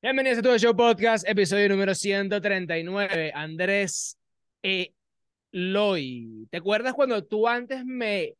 [0.00, 3.32] Bienvenidos a tu show podcast, episodio número 139.
[3.34, 4.16] Andrés
[4.62, 6.46] Eloy.
[6.52, 8.36] ¿Te acuerdas cuando tú antes me,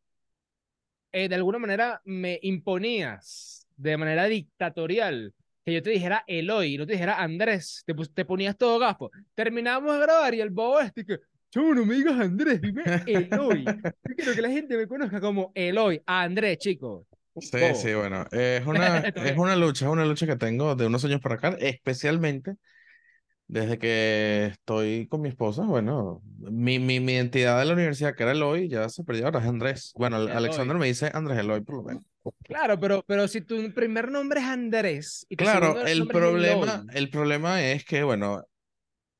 [1.11, 5.35] eh, de alguna manera, me imponías de manera dictatorial
[5.65, 9.11] que yo te dijera Eloy, no te dijera Andrés, te, te ponías todo gafo.
[9.35, 11.19] Terminamos de grabar y el bobo este que,
[11.51, 13.65] Chau, no me digas Andrés, dime Eloy.
[14.09, 17.08] Yo quiero que la gente me conozca como Eloy, Andrés, chicos.
[17.41, 21.05] Sí, sí, bueno, es una, es una lucha, es una lucha que tengo de unos
[21.05, 22.57] años para acá, especialmente
[23.49, 25.63] desde que estoy con mi esposa.
[25.65, 29.41] Bueno, mi, mi, mi identidad de la universidad, que era Eloy, ya se perdió, ahora
[29.41, 29.93] es Andrés.
[29.97, 32.05] Bueno, Alexander me dice Andrés Eloy, por lo menos.
[32.45, 35.27] Claro, pero, pero si tu primer nombre es Andrés.
[35.31, 38.43] Y claro, el problema, el problema es que, bueno,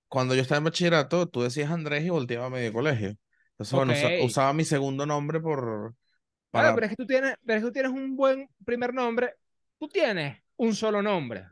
[0.09, 3.15] cuando yo estaba en bachillerato, tú decías Andrés y volteaba a medio colegio.
[3.53, 3.95] Entonces, bueno,
[4.25, 5.95] usaba mi segundo nombre por
[6.61, 9.35] Claro, pero es que tú tienes, pero es que tú tienes un buen primer nombre.
[9.79, 11.47] Tú tienes un solo nombre.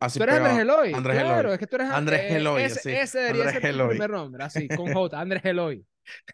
[0.00, 0.94] Así tú eres Andrés Eloy.
[0.94, 2.62] Andrés claro, es que tú eres Andrés eh, Eloy.
[2.62, 5.84] Ese, ese debería ser tu primer nombre, así, con J, Andrés Eloy.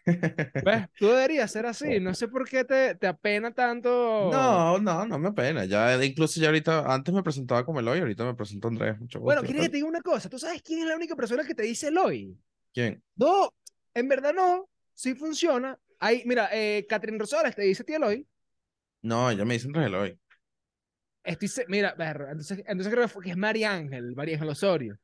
[0.05, 0.87] ¿Ves?
[0.97, 1.99] Tú deberías ser así.
[1.99, 4.29] No sé por qué te, te apena tanto.
[4.31, 5.65] No, no, no me apena.
[5.65, 8.99] Ya, incluso ya ahorita, antes me presentaba como Eloy, ahorita me presento Andrés.
[8.99, 10.29] Mucho Bueno, ¿quieres que te diga una cosa?
[10.29, 12.37] ¿Tú sabes quién es la única persona que te dice Eloy?
[12.73, 13.01] ¿Quién?
[13.15, 13.53] No,
[13.93, 14.69] en verdad no.
[14.93, 15.77] Sí funciona.
[15.99, 18.27] Ahí, mira, eh, Catherine Rosales te dice tío Eloy.
[19.01, 20.19] No, ella me dice Andrés Eloy.
[21.23, 24.97] Estoy, mira, entonces, entonces creo que es María Ángel, María Ángel Osorio.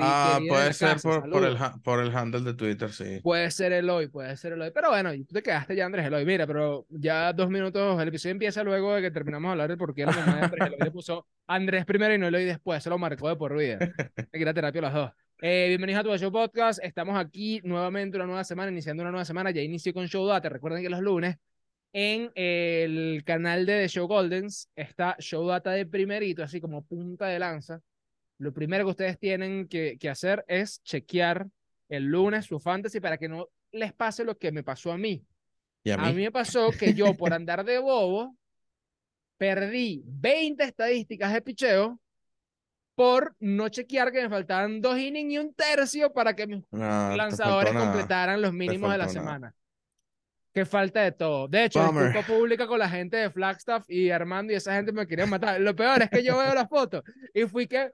[0.00, 3.20] ah, puede ser por, por, el, por el handle de Twitter, sí.
[3.22, 4.70] Puede ser Eloy, puede ser Eloy.
[4.70, 6.24] Pero bueno, tú te quedaste ya Andrés Eloy.
[6.26, 9.76] Mira, pero ya dos minutos, el episodio empieza luego de que terminamos de hablar de
[9.76, 12.82] por qué la mamá de Andrés Eloy le puso Andrés primero y no Eloy después.
[12.82, 13.78] Se lo marcó de por vida.
[14.16, 15.10] Hay que ir a terapia los dos.
[15.40, 16.78] Eh, bienvenidos a tu show podcast.
[16.82, 19.50] Estamos aquí nuevamente una nueva semana, iniciando una nueva semana.
[19.50, 20.48] Ya inició con Show Data.
[20.48, 21.36] Recuerden que los lunes
[21.92, 27.26] en el canal de The Show Goldens está Show Data de primerito, así como punta
[27.26, 27.80] de lanza.
[28.38, 31.46] Lo primero que ustedes tienen que, que hacer es chequear
[31.88, 35.26] el lunes su fantasy para que no les pase lo que me pasó a mí.
[35.82, 36.08] ¿Y a, mí?
[36.08, 38.36] a mí me pasó que yo, por andar de bobo,
[39.36, 42.00] perdí 20 estadísticas de picheo
[42.94, 47.72] por no chequear que me faltaban dos innings y un tercio para que mis lanzadores
[47.72, 49.54] completaran los mínimos de la semana.
[50.52, 51.48] Que falta de todo.
[51.48, 55.06] De hecho, disculpa pública con la gente de Flagstaff y Armando y esa gente me
[55.06, 55.60] querían matar.
[55.60, 57.02] Lo peor es que yo veo las fotos
[57.34, 57.90] y fui que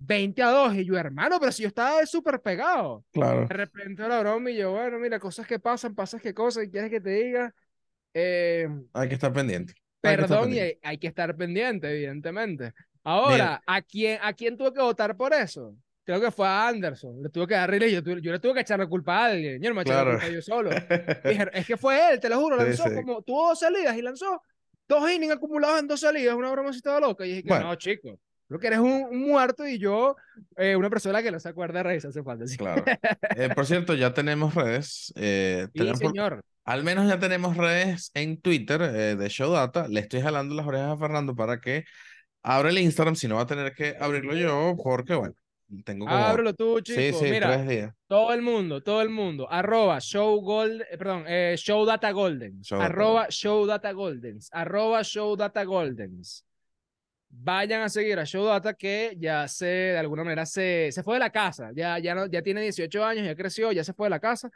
[0.00, 3.04] 20 a 2 y yo, hermano, pero si yo estaba súper pegado.
[3.12, 3.46] Claro.
[3.46, 6.70] De repente la broma y yo, bueno, mira, cosas que pasan, pasas que cosas y
[6.70, 7.54] quieres que te diga.
[8.14, 9.74] Eh, hay que estar pendiente.
[10.00, 12.72] perdón, y hay, que estar pendiente, evidentemente.
[13.02, 15.74] Ahora, ¿a quién, ¿a quién tuve que votar por eso?
[16.10, 18.60] creo que fue a Anderson, le tuve que dar y yo, yo, le tuve que
[18.60, 20.70] echar la culpa a alguien, yo no me eché la culpa yo solo.
[21.24, 24.42] Dije, es que fue él, te lo juro, lanzó como, tuvo dos salidas y lanzó
[24.88, 27.24] dos innings acumulados en dos salidas, una broma así toda loca.
[27.24, 28.18] Y dije, no, chico,
[28.48, 30.16] creo que eres un, muerto y yo,
[30.56, 32.44] eh, una persona que no se acuerda de redes hace falta.
[32.58, 32.84] Claro.
[33.36, 35.12] Eh, por cierto, ya tenemos redes.
[35.14, 36.42] Eh, sí, señor.
[36.64, 39.88] Al menos ya tenemos redes en Twitter eh, de Showdata.
[39.88, 41.84] Le estoy jalando las orejas a Fernando para que
[42.42, 45.34] abra el Instagram, si no va a tener que abrirlo yo, porque bueno,
[45.84, 46.16] tengo como...
[46.16, 47.00] Ábrelo tú, chico.
[47.00, 47.94] Sí, sí, Mira, tres días.
[48.06, 49.50] Todo el mundo, todo el mundo.
[49.50, 52.60] Arroba show gold, eh, perdón, eh, show data golden.
[52.70, 54.48] arroba show data goldens.
[54.52, 56.44] Arroba show data goldens.
[57.32, 61.14] Vayan a seguir a Show Data que ya se, de alguna manera, se, se fue
[61.14, 61.70] de la casa.
[61.72, 64.50] Ya, ya, no, ya tiene 18 años, ya creció, ya se fue de la casa.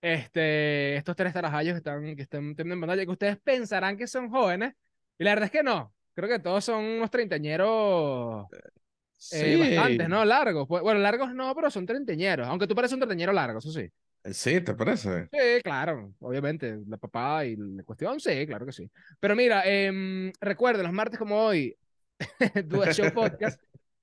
[0.00, 4.30] Este, estos tres tarajayos que están, que están en pantalla, que ustedes pensarán que son
[4.30, 4.74] jóvenes.
[5.18, 5.92] Y la verdad es que no.
[6.14, 8.58] Creo que todos son unos treintañeros eh,
[9.16, 9.56] sí.
[9.56, 10.24] bastantes, ¿no?
[10.24, 10.66] Largos.
[10.68, 12.48] Pues, bueno, largos no, pero son treintañeros.
[12.48, 13.90] Aunque tú pareces un treintañero largo, eso sí.
[14.24, 15.28] Eh, sí, ¿te parece?
[15.32, 18.90] Sí, claro, obviamente, la papá y la cuestión, sí, claro que sí.
[19.18, 21.74] Pero mira, eh, recuerden, los martes como hoy,
[22.66, 23.60] Dual Show Podcast,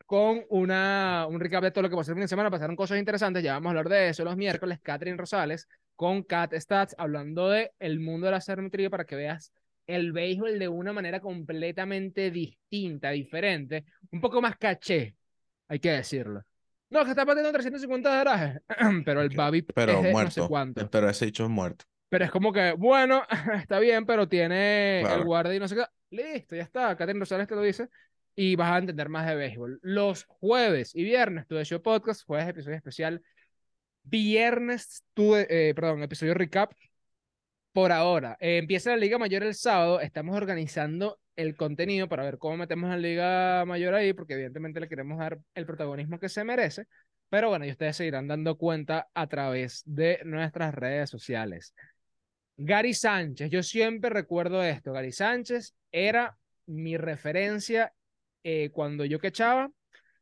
[0.07, 2.97] con una, un recap de todo lo que pasó el fin de semana, pasaron cosas
[2.97, 7.49] interesantes, ya vamos a hablar de eso los miércoles, Catherine Rosales, con Cat Stats, hablando
[7.49, 9.51] de el mundo de la cerometría para que veas
[9.87, 15.15] el béisbol de una manera completamente distinta, diferente, un poco más caché,
[15.67, 16.43] hay que decirlo.
[16.89, 18.59] No, que está pateando 350 de garaje,
[19.05, 20.89] pero el Babi pero es muerto, no sé cuánto.
[20.89, 21.85] Pero ese hecho es muerto.
[22.09, 23.23] Pero es como que, bueno,
[23.61, 25.85] está bien, pero tiene el guardia y no sé qué.
[26.09, 26.95] Listo, ya está.
[26.95, 27.89] Catherine Rosales te lo dice.
[28.33, 29.79] Y vas a entender más de béisbol.
[29.81, 33.21] Los jueves y viernes, tu de show podcast, jueves episodio especial.
[34.03, 36.71] Viernes, tu, eh, perdón, episodio recap
[37.77, 38.37] por ahora.
[38.39, 39.99] Eh, empieza la Liga Mayor el sábado.
[39.99, 44.89] Estamos organizando el contenido para ver cómo metemos la Liga Mayor ahí, porque evidentemente le
[44.89, 46.87] queremos dar el protagonismo que se merece.
[47.29, 51.75] Pero bueno, y ustedes se irán dando cuenta a través de nuestras redes sociales.
[52.57, 54.91] Gary Sánchez, yo siempre recuerdo esto.
[54.91, 56.35] Gary Sánchez era
[56.65, 57.93] mi referencia
[58.41, 59.69] eh, cuando yo quechaba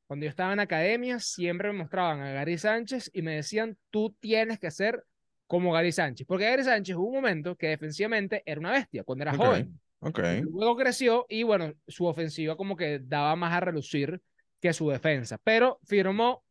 [0.08, 4.16] cuando yo estaba en academia, siempre me mostraban a Gary Sánchez y me decían, tú
[4.20, 5.04] tienes que ser
[5.48, 6.26] como Gary Sánchez.
[6.28, 9.80] Porque Gary Sánchez hubo un momento que defensivamente era una bestia, cuando era joven.
[10.00, 10.42] Okay.
[10.42, 14.22] Luego creció y bueno, su ofensiva como que daba más a relucir
[14.60, 15.40] que su defensa.
[15.44, 16.44] Pero firmó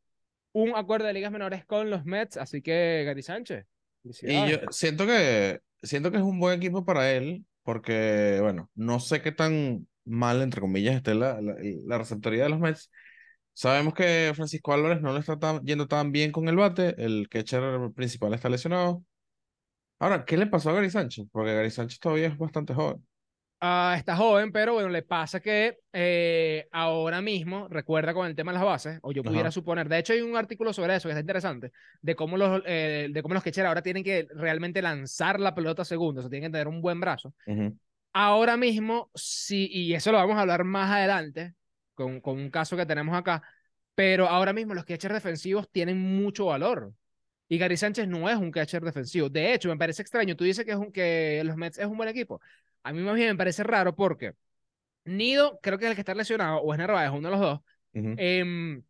[0.52, 3.66] un acuerdo de ligas menores con los Mets, así que Gary Sánchez.
[4.22, 9.00] Y yo siento que, siento que es un buen equipo para él, porque, bueno, no
[9.00, 12.90] sé qué tan mal, entre comillas, esté la, la, receptoría de los Mets.
[13.54, 17.62] Sabemos que Francisco Álvarez no le está yendo tan bien con el bate, el catcher
[17.94, 19.04] principal está lesionado.
[20.00, 21.26] Ahora, ¿qué le pasó a Gary Sánchez?
[21.30, 23.06] Porque Gary Sánchez todavía es bastante joven.
[23.60, 28.52] Ah, está joven, pero bueno, le pasa que eh, ahora mismo, recuerda con el tema
[28.52, 31.12] de las bases, o yo pudiera suponer, de hecho hay un artículo sobre eso que
[31.12, 31.72] está interesante,
[32.02, 35.80] de cómo los, eh, de cómo los catchers ahora tienen que realmente lanzar la pelota
[35.80, 37.32] a segundo, o sea, tienen que tener un buen brazo.
[38.12, 41.54] Ahora mismo, sí, y eso lo vamos a hablar más adelante,
[41.94, 43.42] con, con un caso que tenemos acá,
[43.94, 46.92] pero ahora mismo los catchers defensivos tienen mucho valor.
[47.48, 49.28] Y Gary Sánchez no es un catcher defensivo.
[49.28, 50.34] De hecho, me parece extraño.
[50.34, 52.40] Tú dices que, es un, que los Mets es un buen equipo.
[52.82, 54.34] A mí más bien me parece raro porque
[55.04, 57.60] Nido, creo que es el que está lesionado, o es Narváez, uno de los dos.
[57.92, 58.82] Em,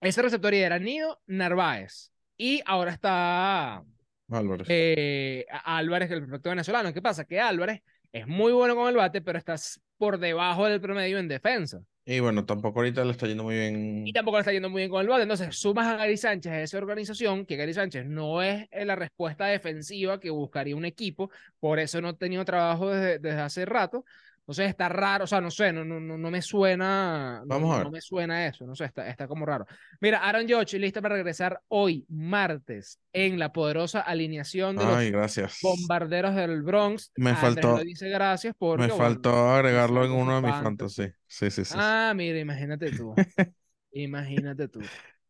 [0.00, 2.10] ese receptoría era Nido, Narváez.
[2.36, 3.84] Y ahora está
[4.30, 4.66] Álvarez.
[4.70, 6.92] Eh, Álvarez, el perfecto venezolano.
[6.92, 7.24] ¿Qué pasa?
[7.24, 7.82] Que Álvarez
[8.12, 9.54] es muy bueno con el bate, pero está
[9.98, 11.80] por debajo del promedio en defensa.
[12.06, 14.06] Y bueno, tampoco ahorita le está yendo muy bien.
[14.06, 15.22] Y tampoco le está yendo muy bien con el bate.
[15.22, 19.46] Entonces, sumas a Gary Sánchez a esa organización, que Gary Sánchez no es la respuesta
[19.46, 21.30] defensiva que buscaría un equipo,
[21.60, 24.04] por eso no ha tenido trabajo desde, desde hace rato.
[24.44, 27.42] Entonces está raro, o sea, no sé, no, no, no, me suena.
[27.46, 27.86] Vamos no, a ver.
[27.86, 29.64] No me suena eso, no sé, está, está como raro.
[30.02, 35.12] Mira, Aaron Judge lista para regresar hoy, martes, en la poderosa alineación de Ay, los
[35.12, 35.60] gracias.
[35.62, 37.10] bombarderos del Bronx.
[37.16, 37.78] Me faltó.
[37.78, 41.10] dice gracias porque, me faltó agregarlo en uno de mis fantasy.
[41.26, 41.74] Sí, sí, sí.
[41.74, 43.14] Ah, mira, imagínate tú.
[43.92, 44.80] imagínate tú.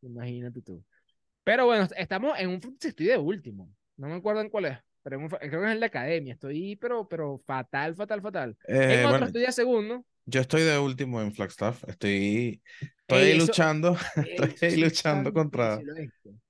[0.03, 0.85] Imagínate tú.
[1.45, 3.71] Pero bueno, estamos en un estoy de último.
[3.97, 4.79] No me acuerdo en cuál es.
[5.05, 6.33] Pero creo que es en la academia.
[6.33, 8.57] Estoy, pero, pero fatal, fatal, fatal.
[8.67, 10.05] Eh, en otro estoy de segundo.
[10.25, 11.85] Yo estoy de último en Flagstaff.
[11.87, 13.99] Estoy, estoy luchando.
[14.39, 15.79] estoy luchando contra.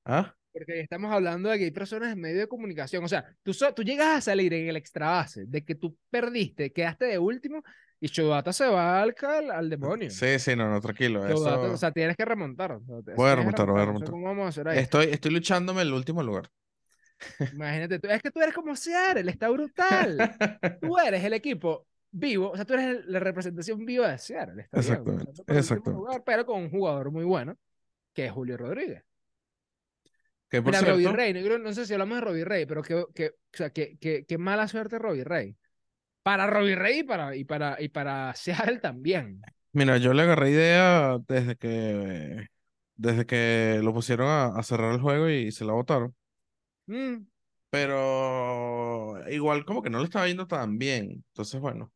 [0.04, 0.32] ¿Ah?
[0.52, 3.02] Porque estamos hablando de que hay personas en medio de comunicación.
[3.02, 6.72] O sea, tú, tú llegas a salir en el extra base de que tú perdiste,
[6.72, 7.64] quedaste de último
[7.98, 9.16] y Chodata se va al,
[9.50, 10.10] al, demonio.
[10.10, 11.26] Sí, sí, no, no, tranquilo.
[11.26, 11.72] Eso...
[11.72, 12.78] O sea, tienes que remontar.
[12.78, 14.12] voy a remontar, voy a remontar.
[14.12, 14.78] vamos a hacer ahí.
[14.78, 16.48] Estoy, estoy luchándome en el último lugar.
[17.52, 20.36] Imagínate tú, es que tú eres como Seattle, está brutal.
[20.80, 24.62] tú eres el equipo vivo, o sea, tú eres la representación viva de Seattle.
[24.62, 26.22] Está exactamente, exactamente.
[26.24, 27.56] pero con un jugador muy bueno,
[28.12, 29.02] que es Julio Rodríguez.
[30.48, 30.92] Que por cierto...
[30.92, 33.98] Robbie Rey, no, sé si hablamos de Robbie Rey, pero que, que, o sea, que,
[33.98, 35.56] que, mala suerte Robbie Rey.
[36.22, 39.42] Para Robbie Rey y para, y para, y para Seattle también.
[39.72, 42.46] Mira, yo le agarré idea desde que,
[42.94, 46.14] desde que lo pusieron a, a cerrar el juego y se la votaron.
[46.86, 47.26] Mm.
[47.70, 51.24] Pero igual como que no le estaba yendo tan bien.
[51.28, 51.92] Entonces, bueno,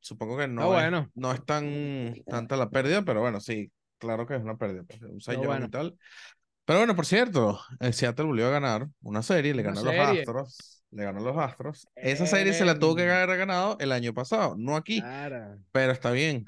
[0.00, 0.98] supongo que no, bueno.
[0.98, 4.82] es, no es tan tanta la pérdida, pero bueno, sí, claro que es una pérdida.
[4.84, 5.96] Pues, un sello y tal.
[6.64, 9.94] Pero bueno, por cierto, el Seattle volvió a ganar una serie, le ganó a los
[9.94, 10.84] Astros.
[10.90, 11.88] Le ganó a los Astros.
[11.96, 15.02] Esa serie se la tuvo que haber ganado el año pasado, no aquí.
[15.72, 16.44] Pero está bien.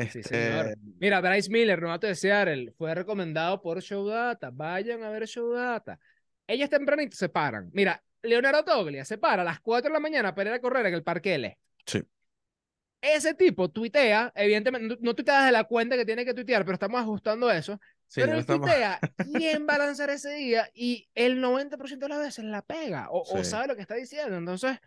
[0.00, 0.74] Este...
[0.98, 4.50] Mira, Bryce Miller, novato de Seattle, fue recomendado por Showdata.
[4.50, 5.98] Vayan a ver Showdata.
[6.46, 7.70] Ellas tempranito se paran.
[7.72, 10.86] Mira, Leonardo Toglia se para a las 4 de la mañana para ir a correr
[10.86, 11.58] en el Parque L.
[11.84, 12.02] Sí.
[13.00, 17.00] Ese tipo tuitea, evidentemente, no, tuitea de la cuenta que tiene que tuitear, pero estamos
[17.00, 17.80] ajustando eso.
[18.14, 19.00] pero él tuitea
[19.34, 23.22] quién va a lanzar ese día y el 90% de las veces la pega o,
[23.22, 24.36] o, sabe lo que está diciendo.
[24.36, 24.78] Entonces,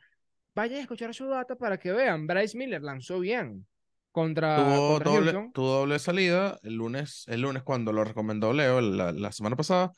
[0.55, 2.25] vayan a escuchar su data para que vean.
[2.25, 3.67] Bryce Miller lanzó bien
[4.15, 9.11] contra, tuvo, doble, tuvo doble salida el lunes, el lunes cuando lo recomendó Leo la,
[9.11, 9.91] la, semana pasada.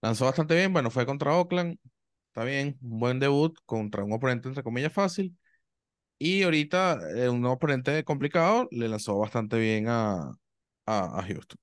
[0.00, 1.76] Lanzó bastante bien, bueno, fue contra Oakland,
[2.28, 5.36] está bien, un buen debut contra un oponente entre comillas fácil.
[6.20, 10.36] Y ahorita eh, un oponente complicado le lanzó bastante bien a,
[10.86, 11.58] a, a Houston.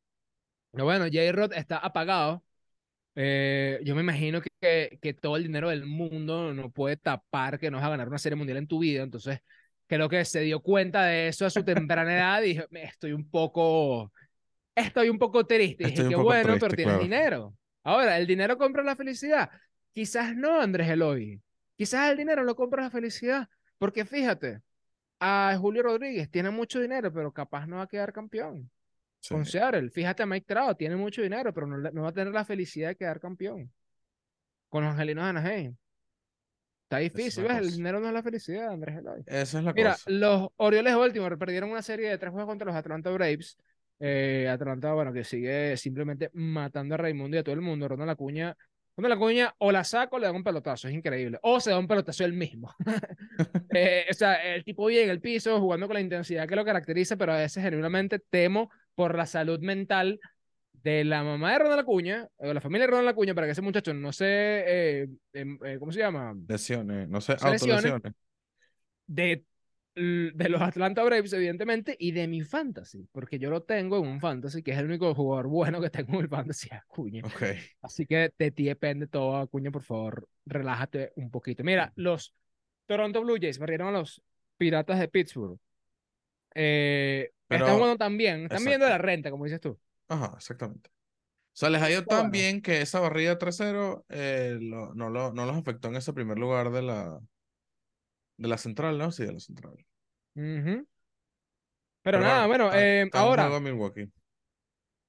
[0.74, 2.44] Bueno, J-Rod está apagado.
[3.16, 7.72] Eh, yo me imagino que, que, todo el dinero del mundo no puede tapar que
[7.72, 9.02] no vas a ganar una serie mundial en tu vida.
[9.02, 9.40] Entonces,
[9.88, 13.30] creo que se dio cuenta de eso a su temprana edad y dije, estoy un
[13.30, 14.12] poco,
[14.74, 15.84] estoy un poco triste.
[15.84, 17.56] Y dije, qué bueno, pero tienes dinero.
[17.84, 19.50] Ahora, ¿el dinero compra la felicidad?
[19.94, 21.42] Quizás no, Andrés Eloy.
[21.76, 23.48] Quizás el dinero no compra la felicidad.
[23.78, 24.62] Porque fíjate,
[25.20, 28.70] a Julio Rodríguez tiene mucho dinero, pero capaz no va a quedar campeón.
[29.28, 29.90] Con Seattle.
[29.90, 32.90] Fíjate a Mike Trout, tiene mucho dinero, pero no, no, va a tener la felicidad
[32.90, 33.72] de quedar campeón.
[34.70, 35.76] Con los Angelinos de Anaheim.
[36.86, 37.58] Está difícil, ¿ves?
[37.58, 39.24] El dinero no es la felicidad, Andrés Eloy.
[39.26, 40.04] Esa es la Mira, cosa.
[40.08, 43.58] los Orioles de Baltimore perdieron una serie de tres juegos contra los Atlanta Braves.
[44.00, 47.88] Eh, Atlanta, bueno, que sigue simplemente matando a Raimundo y a todo el mundo.
[47.88, 48.56] Ronald Acuña,
[48.96, 51.40] Ronald Acuña o la saca o le da un pelotazo, es increíble.
[51.42, 52.72] O se da un pelotazo él mismo.
[53.74, 56.64] eh, o sea, el tipo bien en el piso, jugando con la intensidad que lo
[56.64, 60.20] caracteriza, pero a veces genuinamente temo por la salud mental
[60.86, 63.64] de la mamá de Ronald Acuña, o la familia de Ronald Acuña, para que ese
[63.64, 66.36] muchacho no se, eh, em, eh, ¿cómo se llama?
[66.48, 68.14] Lesiones, no sé, autolesiones.
[69.08, 69.44] De,
[69.96, 74.20] de los Atlanta Braves, evidentemente, y de mi fantasy, porque yo lo tengo en un
[74.20, 77.24] fantasy, que es el único jugador bueno que tengo en el fantasy, Acuña.
[77.26, 77.58] Okay.
[77.82, 81.64] Así que de ti depende todo, Acuña, por favor, relájate un poquito.
[81.64, 82.32] Mira, los
[82.86, 84.22] Toronto Blue Jays barrieron a los
[84.58, 85.58] Piratas de Pittsburgh.
[86.54, 89.80] Eh, están jugando también, están viendo la renta, como dices tú.
[90.08, 90.90] Ajá, exactamente.
[90.90, 95.46] O sea, les ha ido tan bien que esa barrida 3-0 eh, no, lo, no
[95.46, 97.20] los afectó en ese primer lugar de la,
[98.36, 99.12] de la central, ¿no?
[99.12, 99.74] Sí, de la central.
[102.02, 103.50] Pero, nada, bueno, eh, ahora.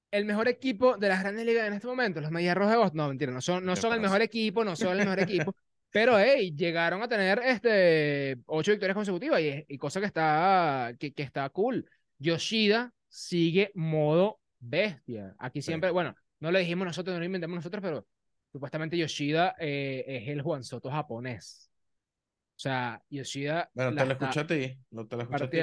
[0.09, 2.97] El mejor equipo de las grandes ligas en este momento, los Medias Rojas de Boston.
[2.97, 5.53] No, mentira, no son, no son el mejor equipo, no son el mejor equipo.
[5.91, 11.13] Pero, hey, llegaron a tener este, ocho victorias consecutivas y, y cosa que está, que,
[11.13, 11.89] que está cool.
[12.19, 15.35] Yoshida sigue modo bestia.
[15.39, 18.07] Aquí siempre, bueno, no lo dijimos nosotros, no lo inventamos nosotros, pero
[18.51, 21.71] supuestamente Yoshida eh, es el Juan Soto japonés.
[22.55, 23.69] O sea, Yoshida.
[23.73, 24.77] Bueno, te lo escuché a ti.
[24.91, 25.59] No te lo escuché a ti.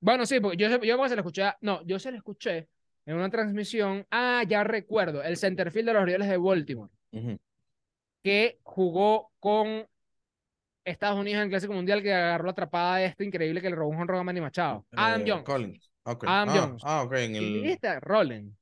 [0.00, 1.52] Bueno, sí, porque yo, yo se lo escuché.
[1.60, 2.68] No, yo se lo escuché
[3.06, 4.06] en una transmisión.
[4.10, 5.22] Ah, ya recuerdo.
[5.22, 6.92] El centerfield de los Orioles de Baltimore.
[8.22, 9.86] Que jugó con
[10.84, 13.76] Estados Unidos en el Clásico Mundial, que agarró la atrapada de este increíble que le
[13.76, 14.86] robó un honrón a Manny Machado.
[14.92, 15.44] Adam eh, Jones.
[15.44, 15.91] Collins.
[16.04, 16.28] Okay.
[16.28, 16.82] Adam ah, Jones.
[16.84, 17.12] Ah, ok.
[17.14, 17.62] En el...
[17.62, 18.00] ¿Viste?
[18.00, 18.52] Roland.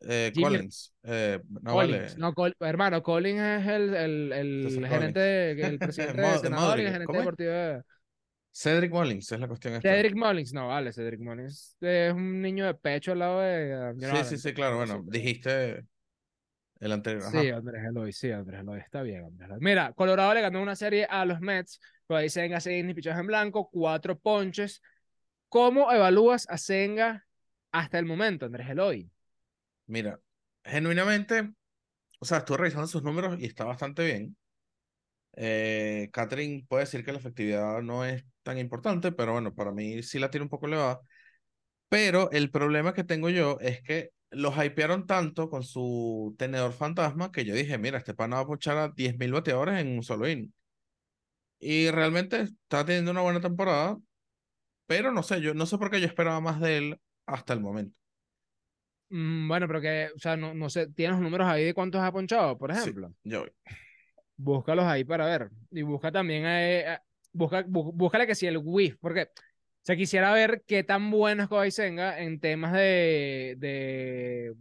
[0.00, 0.94] Eh, Collins.
[1.02, 2.00] Eh, no Collins.
[2.00, 2.14] Vale.
[2.18, 6.92] No, Col hermano, Collins es el, el, el gerente, el presidente de senador y el
[6.92, 7.82] gerente deportivo de...
[8.52, 9.74] Cedric Mullins es la cuestión.
[9.74, 9.88] Esta.
[9.88, 13.94] Cedric Mullins, no, vale, Cedric Mullins es un niño de pecho al lado de.
[14.00, 14.78] sí, sí, sí, claro.
[14.78, 15.84] Bueno, dijiste
[16.80, 17.22] el anterior.
[17.30, 21.06] Sí, Andrés Eloy, sí, Andrés Eloy, está bien, Andrés Mira, Colorado le ganó una serie
[21.08, 24.82] a los Mets, pues ahí se venga seis pichados en blanco, cuatro ponches.
[25.48, 27.26] ¿Cómo evalúas a Senga
[27.72, 29.10] hasta el momento, Andrés Eloy?
[29.86, 30.20] Mira,
[30.64, 31.50] genuinamente,
[32.18, 34.36] o sea, estuve revisando sus números y está bastante bien.
[35.36, 40.02] Eh, Catherine puede decir que la efectividad no es tan importante, pero bueno, para mí
[40.02, 41.00] sí la tiene un poco elevada.
[41.88, 47.32] Pero el problema que tengo yo es que los hypearon tanto con su tenedor fantasma
[47.32, 50.28] que yo dije, mira, este pana va a pochar a 10.000 bateadores en un solo
[50.28, 50.52] inning.
[51.60, 53.98] Y realmente está teniendo una buena temporada,
[54.88, 57.60] pero no sé, yo no sé por qué yo esperaba más de él hasta el
[57.60, 57.94] momento.
[59.10, 62.00] Mm, bueno, pero que, o sea, no, no sé, ¿tienes los números ahí de cuántos
[62.00, 63.08] ha ponchado, por ejemplo?
[63.22, 63.44] Sí, yo
[64.36, 65.50] Búscalos ahí para ver.
[65.70, 66.98] Y busca también, eh, eh
[67.32, 71.48] busca, búscale que si el WIF, porque o sea, quisiera ver qué tan bueno es
[71.48, 74.54] Kodai Senga en temas de, de,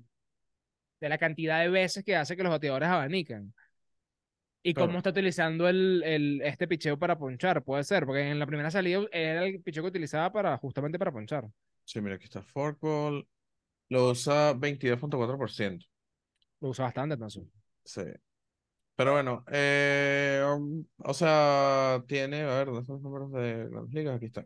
[1.00, 3.54] de la cantidad de veces que hace que los bateadores abanican.
[4.64, 8.46] Y cómo está utilizando el, el, este picheo para ponchar, puede ser, porque en la
[8.46, 11.48] primera salida era el picheo que utilizaba para, justamente para ponchar.
[11.86, 13.26] Sí, mira, aquí está Forkball.
[13.90, 15.86] Lo usa 22.4%.
[16.60, 17.44] Lo usa bastante, entonces.
[17.86, 18.02] Sí.
[18.98, 23.88] Pero bueno, eh, um, o sea, tiene, a ver, ¿dónde están los números de las
[23.94, 24.16] ligas?
[24.16, 24.46] Aquí está.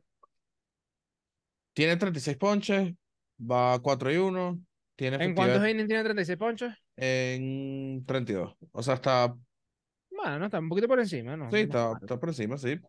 [1.74, 2.94] Tiene 36 ponches,
[3.40, 4.62] va 4 y 1.
[4.96, 6.74] Tiene ¿En cuántos innings tiene 36 ponches?
[6.98, 8.56] En 32.
[8.74, 9.36] O sea, está
[10.24, 11.50] bueno, está un poquito por encima, ¿no?
[11.52, 12.80] Sí, está, está por encima, sí.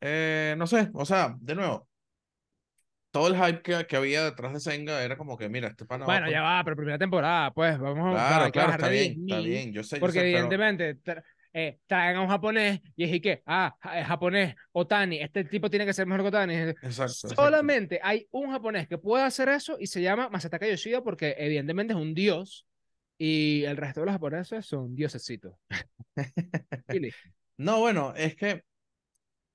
[0.00, 1.88] Eh, no sé, o sea, de nuevo,
[3.10, 6.04] todo el hype que, que, había detrás de Senga era como que, mira, este pana.
[6.04, 9.72] Bueno, ya va, pero primera temporada, pues, vamos claro, a Claro, está bien, está bien,
[9.72, 10.00] yo sé.
[10.00, 10.98] Porque yo sé, evidentemente
[11.52, 15.86] eh, traen a un japonés y es que, ah, es japonés, Otani, este tipo tiene
[15.86, 16.54] que ser mejor que Otani.
[16.82, 17.28] Exacto.
[17.28, 21.92] Solamente hay un japonés que puede hacer eso y se llama Masataka Yoshida porque evidentemente
[21.92, 22.66] es un dios
[23.18, 25.54] y el resto de los japoneses son diosesitos.
[27.56, 28.62] no, bueno, es que,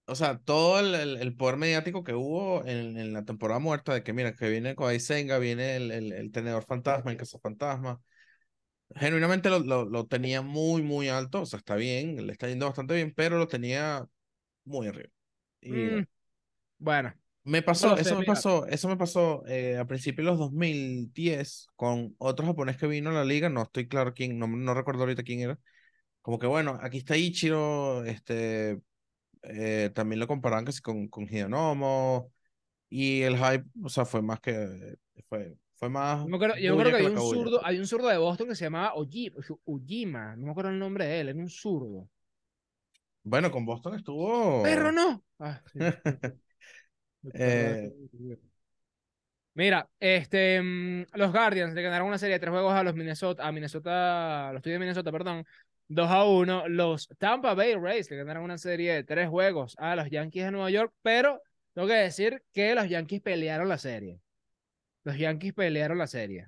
[0.05, 4.03] o sea, todo el, el, poder mediático que hubo en, en, la temporada muerta, de
[4.03, 8.01] que mira, que viene Kodai Senga, viene el, el, tenedor fantasma, el caso fantasma,
[8.95, 12.95] genuinamente lo, lo, tenía muy, muy alto, o sea, está bien, le está yendo bastante
[12.95, 14.05] bien, pero lo tenía
[14.65, 15.09] muy arriba.
[15.61, 16.05] Y, mm,
[16.79, 21.67] bueno, me pasó, eso, me pasó eso me pasó eh, a principios de los 2010
[21.75, 25.01] con otro japonés que vino a la liga, no estoy claro quién, no, no recuerdo
[25.01, 25.59] ahorita quién era.
[26.21, 28.81] Como que bueno, aquí está Ichiro, este,
[29.43, 32.31] eh, también lo comparaban casi con, con Hidenomo,
[32.89, 36.25] y el hype, o sea, fue más que, fue, fue más...
[36.27, 38.65] Yo, creo, yo creo que, había un, zurdo, hay un zurdo de Boston que se
[38.65, 42.09] llamaba Ujima, no me acuerdo el nombre de él, era un zurdo.
[43.23, 44.63] Bueno, con Boston estuvo...
[44.63, 45.23] Pero no.
[45.39, 45.61] Ah,
[47.33, 47.91] Eh,
[49.55, 53.45] Mira, este, mm, los Guardians le ganaron una serie de tres juegos a los Minnesota,
[53.45, 55.45] a Minnesota, los de Minnesota, perdón,
[55.89, 56.69] 2 a 1.
[56.69, 60.51] Los Tampa Bay Rays le ganaron una serie de tres juegos a los Yankees de
[60.51, 61.41] Nueva York, pero
[61.73, 64.21] tengo que decir que los Yankees pelearon la serie.
[65.03, 66.47] Los Yankees pelearon la serie.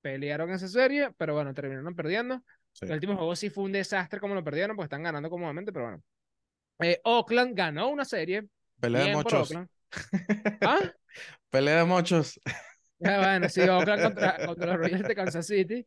[0.00, 2.42] Pelearon esa serie, pero bueno, terminaron perdiendo.
[2.80, 5.86] El último juego sí fue un desastre como lo perdieron, porque están ganando cómodamente, pero
[5.86, 6.02] bueno.
[6.78, 8.46] Eh, Oakland ganó una serie.
[8.78, 9.52] Pelea de muchos.
[10.62, 10.92] ¿Ah?
[11.50, 12.40] Pelea de muchos.
[13.02, 15.86] Ah, bueno, sí, Oakland contra, contra los Royals de Kansas City.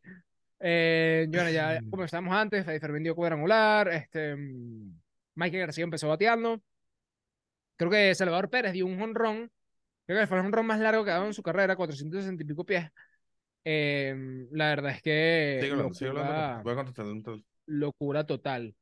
[0.60, 5.00] Eh, bueno, ya como estábamos antes, Fedifer vendió cuadrangular, este, mm,
[5.34, 6.60] Michael García empezó bateando.
[7.76, 9.50] Creo que Salvador Pérez dio un honrón.
[10.06, 12.46] Creo que fue el honrón más largo que ha dado en su carrera, 460 y
[12.46, 12.90] pico pies.
[13.64, 15.58] Eh, la verdad es que.
[15.74, 17.42] locura, Voy a.
[17.66, 18.74] Locura total.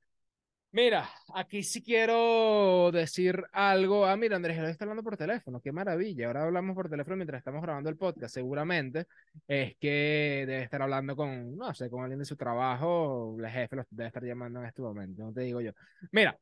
[0.70, 4.04] Mira, aquí sí quiero decir algo.
[4.06, 5.60] Ah, mira, Andrés, lo está hablando por teléfono.
[5.62, 6.26] Qué maravilla.
[6.26, 8.34] Ahora hablamos por teléfono mientras estamos grabando el podcast.
[8.34, 9.06] Seguramente
[9.46, 13.34] es que debe estar hablando con, no sé, con alguien de su trabajo.
[13.38, 15.22] El jefe lo debe estar llamando en este momento.
[15.22, 15.72] No te digo yo.
[16.12, 16.38] Mira,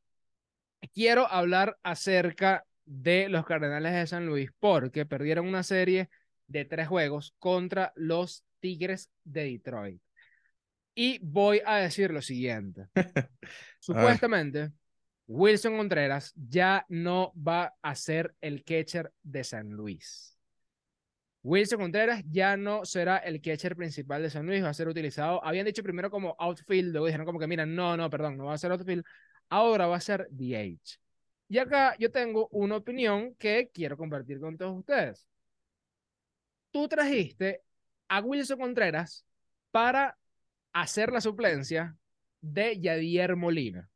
[0.92, 6.10] quiero hablar acerca de los Cardenales de San Luis porque perdieron una serie
[6.48, 10.00] de tres juegos contra los Tigres de Detroit.
[10.98, 12.88] Y voy a decir lo siguiente.
[13.80, 14.72] Supuestamente,
[15.26, 20.38] Wilson Contreras ya no va a ser el catcher de San Luis.
[21.42, 25.44] Wilson Contreras ya no será el catcher principal de San Luis, va a ser utilizado.
[25.44, 28.54] Habían dicho primero como outfield, luego dijeron como que, mira, no, no, perdón, no va
[28.54, 29.04] a ser outfield,
[29.50, 30.98] ahora va a ser DH.
[31.48, 35.28] Y acá yo tengo una opinión que quiero compartir con todos ustedes.
[36.70, 37.62] Tú trajiste
[38.08, 39.26] a Wilson Contreras
[39.70, 40.16] para
[40.80, 41.96] hacer la suplencia
[42.40, 43.88] de Yadier Molina.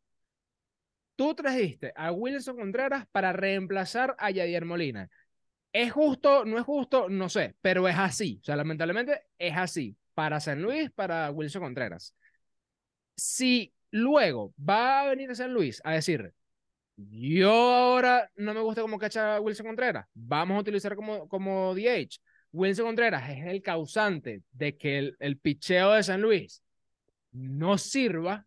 [1.15, 5.11] Tú trajiste a Wilson Contreras para reemplazar a Yadier Molina.
[5.73, 6.45] ¿Es justo?
[6.47, 7.09] ¿No es justo?
[7.11, 8.39] No sé, pero es así.
[8.43, 9.97] O sea, lamentablemente es así.
[10.15, 12.15] Para San Luis, para Wilson Contreras.
[13.15, 16.33] Si luego va a venir a San Luis a decir,
[16.97, 22.19] yo ahora no me gusta cómo cacha Wilson Contreras, vamos a utilizar como, como DH.
[22.53, 26.63] Wilson Contreras es el causante de que el, el picheo de San Luis
[27.33, 28.47] no sirva,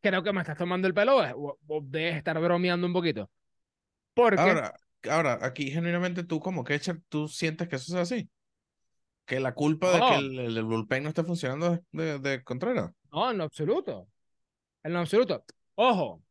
[0.00, 3.30] creo que me estás tomando el pelo o, debes estar bromeando un poquito.
[4.14, 4.40] Porque...
[4.40, 4.74] Ahora,
[5.10, 8.28] ahora, aquí genuinamente tú como catcher, ¿tú sientes que eso es así?
[9.24, 12.92] ¿Que la culpa de que el, el, bullpen no esté funcionando de, de Contreras?
[13.10, 14.08] No, en lo absoluto.
[14.82, 15.44] En lo absoluto.
[15.74, 16.22] Ojo,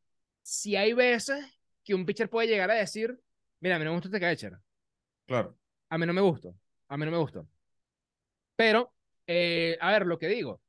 [0.42, 1.44] si hay veces
[1.84, 3.20] que un pitcher puede llegar a decir,
[3.60, 4.58] mira, a mí no me gusta este catcher.
[5.26, 5.58] Claro.
[5.90, 6.50] A mí no me gusta.
[6.88, 7.46] A mí no me gusta.
[8.56, 8.94] Pero,
[9.28, 10.62] eh, a ver, lo que digo,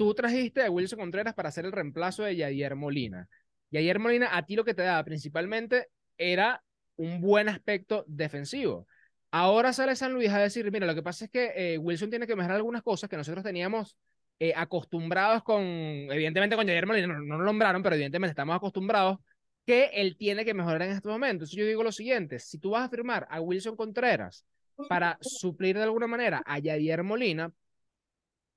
[0.00, 3.28] Tú trajiste a Wilson Contreras para hacer el reemplazo de Yadier Molina.
[3.70, 6.64] Yadier Molina a ti lo que te daba principalmente era
[6.96, 8.86] un buen aspecto defensivo.
[9.30, 12.26] Ahora sale San Luis a decir, mira, lo que pasa es que eh, Wilson tiene
[12.26, 13.94] que mejorar algunas cosas que nosotros teníamos
[14.38, 19.18] eh, acostumbrados con, evidentemente con Yadier Molina, no, no, lo nombraron, pero evidentemente estamos acostumbrados
[19.66, 21.50] que él tiene que mejorar en estos momentos.
[21.50, 24.46] Entonces yo digo lo siguiente, si tú vas a firmar a Wilson Contreras
[24.88, 27.52] para suplir de alguna manera a Yadier Molina,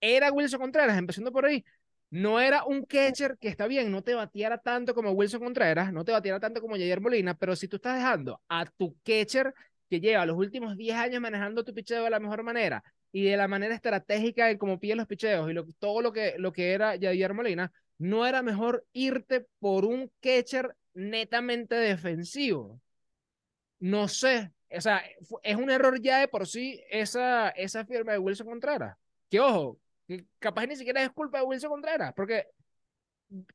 [0.04, 1.64] era Wilson Contreras, empezando por ahí.
[2.10, 6.04] No era un catcher que está bien, no te bateara tanto como Wilson Contreras, no
[6.06, 9.54] te bateara tanto como Javier Molina, pero si tú estás dejando a tu catcher
[9.90, 13.38] que lleva los últimos 10 años manejando tu picheo de la mejor manera y de
[13.38, 16.92] la manera estratégica en cómo pide los picheos y todo lo que, lo que era
[17.02, 22.82] Javier Molina, no era mejor irte por un catcher netamente defensivo.
[23.80, 25.04] No sé, o sea,
[25.44, 28.98] es un error ya de por sí esa, esa firma de Wilson Contreras.
[29.30, 29.80] Que ojo,
[30.40, 32.48] capaz ni siquiera es culpa de Wilson Contreras, porque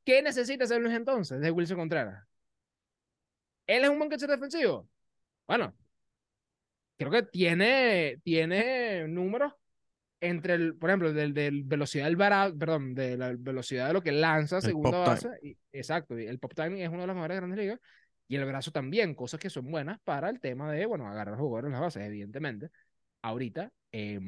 [0.03, 2.25] ¿qué necesita San Luis entonces de Wilson Contreras?
[3.67, 4.87] ¿Él es un buen catcher defensivo?
[5.47, 5.75] Bueno,
[6.97, 9.53] creo que tiene, tiene números
[10.21, 14.01] entre, el, por ejemplo, del, del velocidad del barato, perdón, de la velocidad de lo
[14.01, 15.29] que lanza segunda base.
[15.41, 17.79] Y, exacto, el pop timing es uno de los mejores grandes ligas.
[18.27, 21.67] Y el brazo también, cosas que son buenas para el tema de, bueno, agarrar jugadores
[21.67, 22.69] en las bases, evidentemente.
[23.21, 24.19] Ahorita, eh,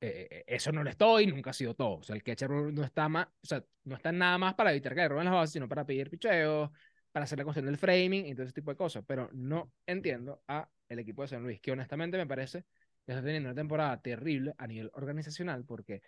[0.00, 1.98] eh, eh, eso no lo estoy, nunca ha sido todo.
[1.98, 4.94] O sea, el catcher no está más, o sea, no está nada más para evitar
[4.94, 6.70] que le roben las bases, sino para pedir picheos,
[7.10, 9.04] para hacer la cuestión del framing y todo ese tipo de cosas.
[9.06, 12.64] Pero no entiendo a el equipo de San Luis, que honestamente me parece
[13.04, 16.02] que está teniendo una temporada terrible a nivel organizacional, porque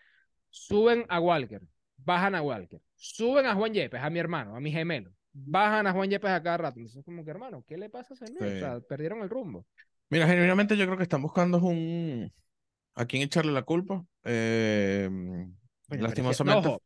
[0.48, 1.62] suben a Walker,
[1.96, 5.92] bajan a Walker, suben a Juan Yepes, a mi hermano, a mi gemelo, bajan a
[5.92, 6.79] Juan Yepes a cada rato.
[6.79, 8.53] Entonces, como que hermano, ¿qué le pasa a San Luis?
[8.53, 9.66] O sea, perdieron el rumbo.
[10.11, 12.33] Mira, genuinamente yo creo que están buscando un,
[12.94, 14.05] ¿A quién echarle la culpa?
[14.24, 15.09] Eh,
[15.88, 16.68] lastimosamente.
[16.68, 16.83] No,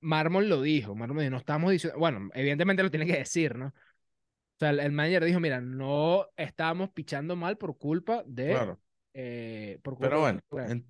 [0.00, 0.94] Mármol lo dijo.
[0.94, 1.98] Mármol dijo, no estamos diciendo.
[1.98, 3.66] Bueno, evidentemente lo tiene que decir, ¿no?
[3.66, 8.76] O sea, el, manager dijo: Mira, no estamos pichando mal por culpa de
[9.14, 10.40] Eh, por Pero bueno,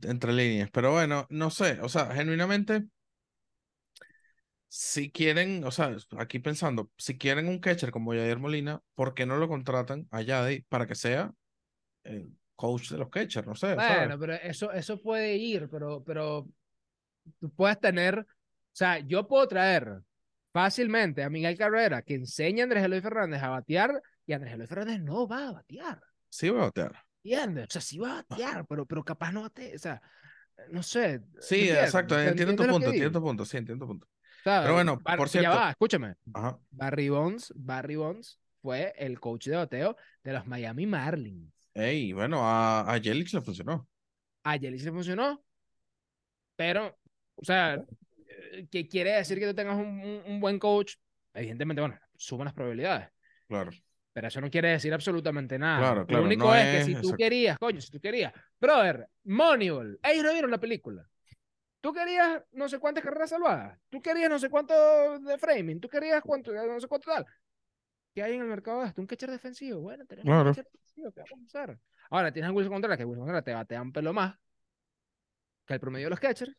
[0.03, 0.71] entre líneas.
[0.71, 2.85] Pero bueno, no sé, o sea, genuinamente,
[4.69, 9.27] si quieren, o sea, aquí pensando, si quieren un catcher como Javier Molina, ¿por qué
[9.27, 11.33] no lo contratan a Yadi para que sea
[12.55, 13.47] coach de los catchers?
[13.47, 13.75] No sé.
[13.75, 16.49] Bueno, pero eso, eso puede ir, pero, pero
[17.39, 18.27] tú puedes tener, o
[18.73, 20.01] sea, yo puedo traer
[20.53, 24.67] fácilmente a Miguel Cabrera que enseña a Andrés Eloy Fernández a batear y Andrés Eloy
[24.67, 26.01] Fernández no va a batear.
[26.29, 26.93] Sí va a batear.
[27.23, 27.67] ¿Entiendes?
[27.69, 29.75] O sea, sí va a batear, pero, pero capaz no batea.
[29.75, 30.03] O sea,
[30.71, 31.23] no sé.
[31.41, 32.19] Sí, exacto.
[32.21, 34.07] Entiendo tu punto, entiendo tu punto, sí, entiendo tu punto.
[34.45, 35.51] Pero bueno, por cierto.
[35.51, 36.15] Ya va, escúchame.
[36.71, 41.64] Barry Bonds, Barry Bonds fue el coach de bateo de los Miami Marlins.
[41.75, 43.89] Ey, bueno, a, a Yelich le funcionó.
[44.45, 45.45] A Yelich le funcionó.
[46.57, 46.97] Pero,
[47.35, 50.95] o sea, eh, ¿qué quiere decir que tú tengas un, un, buen coach?
[51.33, 53.09] Evidentemente, bueno, suman las probabilidades.
[53.49, 53.73] Claro.
[54.13, 55.79] Pero eso no quiere decir absolutamente nada.
[55.81, 59.99] Claro, claro, Lo único es, que si tú querías, coño, si tú querías, brother, Moneyball,
[60.05, 61.05] ellos no vieron la película.
[61.81, 63.77] Tú querías no sé cuántas carreras salvadas.
[63.91, 65.81] Tú querías no sé cuánto de framing.
[65.81, 67.27] Tú querías cuánto, no sé cuánto tal.
[68.15, 69.01] ¿Qué hay en el mercado de esto?
[69.01, 69.81] Un catcher defensivo.
[69.81, 71.13] Bueno, tenemos un catcher defensivo.
[71.13, 71.79] ¿Qué vamos a hacer?
[72.11, 74.37] Ahora tienes a Wilson Contreras, que Wilson Contreras te batea un pelo más
[75.67, 76.53] que el promedio de los catchers.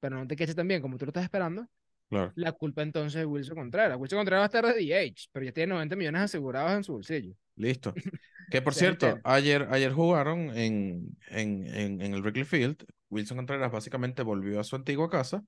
[0.00, 1.66] Pero no te catches tan bien como tú lo estás esperando.
[2.08, 2.32] Claro.
[2.36, 3.98] La culpa entonces es Wilson Contreras.
[3.98, 6.92] Wilson Contreras va a estar de DH, pero ya tiene 90 millones asegurados en su
[6.92, 7.34] bolsillo.
[7.56, 7.94] Listo.
[8.48, 12.76] Que por cierto, ayer, ayer jugaron en, en, en, en el Wrigley Field.
[13.10, 15.42] Wilson Contreras básicamente volvió a su antigua casa.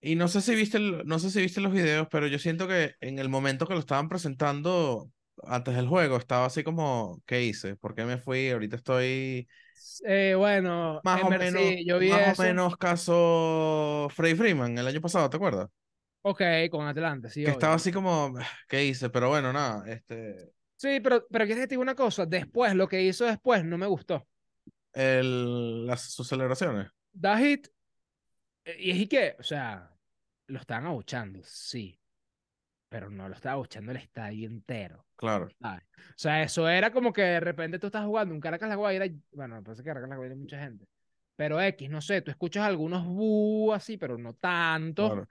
[0.00, 2.94] Y no sé si viste, no sé si viste los videos, pero yo siento que
[3.00, 5.10] en el momento que lo estaban presentando
[5.44, 7.76] antes del juego, estaba así como, ¿qué hice?
[7.76, 8.50] ¿Por qué me fui?
[8.50, 9.48] Ahorita estoy
[10.04, 11.62] eh, bueno, más o menos,
[12.10, 15.68] más o menos caso Frey Freeman el año pasado, ¿te acuerdas?
[16.22, 17.44] Ok, con Atlanta, sí.
[17.44, 18.34] Que estaba así como,
[18.68, 19.10] ¿qué hice?
[19.10, 20.52] Pero bueno, nada, este.
[20.76, 24.26] Sí, pero, pero quieres decir una cosa, después, lo que hizo después no me gustó.
[24.92, 26.88] El, las, sus celebraciones.
[27.12, 27.68] Da hit.
[28.78, 29.90] Y es que, o sea,
[30.48, 32.00] lo estaban abuchando, sí
[32.88, 35.04] pero no lo estaba escuchando el estadio entero.
[35.16, 35.48] Claro.
[35.62, 35.78] O
[36.14, 39.62] sea, eso era como que de repente tú estás jugando un Caracas La Guaira, bueno,
[39.62, 40.86] parece que Caracas La Guaira hay mucha gente,
[41.34, 45.26] pero X, no sé, tú escuchas algunos bu así, pero no tanto.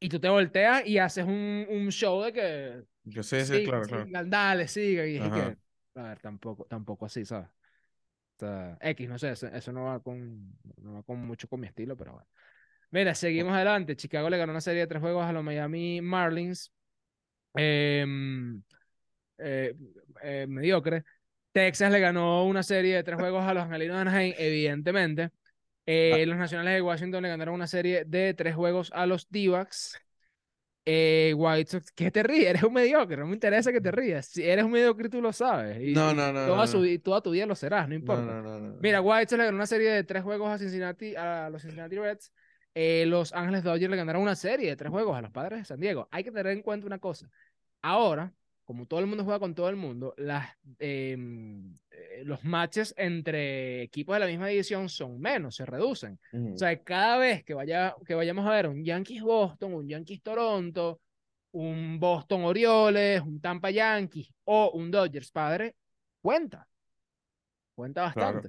[0.00, 2.82] Y tú te volteas y haces un, un show de que.
[3.04, 4.06] Yo sé, sí, claro, claro.
[4.26, 5.12] Dale, sigue.
[5.12, 5.56] Y es que,
[6.00, 7.48] a ver, tampoco, tampoco así, ¿sabes?
[8.80, 12.12] X, no sé, eso, no, va con, no va con mucho con mi estilo, pero
[12.12, 12.28] bueno.
[12.90, 13.96] Mira, seguimos adelante.
[13.96, 16.72] Chicago le ganó una serie de tres juegos a los Miami Marlins.
[17.54, 18.62] Em,
[19.38, 19.74] eh,
[20.22, 21.04] eh, mediocre.
[21.52, 25.30] Texas le ganó una serie de tres juegos a los Angelinos de Anaheim, evidentemente.
[25.86, 26.26] Eh, ah.
[26.26, 29.98] Los Nacionales de Washington le ganaron una serie de tres juegos a los D-Backs.
[30.86, 32.46] White Sox, ¿qué te ríes?
[32.46, 34.26] Eres un mediocre, no me interesa que te rías.
[34.26, 35.80] Si eres un mediocre, tú lo sabes.
[35.80, 36.46] Y no, no, no.
[36.46, 38.42] Toda, Su, toda tu vida lo serás, no importa.
[38.80, 41.96] Mira, White Sox le ganó una serie de tres juegos a Cincinnati, a los Cincinnati
[41.96, 42.32] Reds.
[42.74, 45.64] Eh, los Ángeles Dodgers le ganaron una serie de tres juegos a los Padres de
[45.64, 46.08] San Diego.
[46.10, 47.30] Hay que tener en cuenta una cosa.
[47.82, 48.32] Ahora,
[48.64, 50.48] como todo el mundo juega con todo el mundo, las,
[50.78, 56.18] em, eh, los matches entre equipos de la misma división son menos, se reducen.
[56.32, 60.22] O sea, cada vez que, vaya, que vayamos a ver un Yankees Boston, un Yankees
[60.22, 61.00] Toronto,
[61.52, 65.76] un Boston Orioles, un Tampa Yankees o un Dodgers Padre,
[66.20, 66.66] cuenta.
[67.74, 68.48] Cuenta bastante.